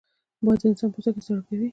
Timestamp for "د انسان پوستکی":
0.61-1.21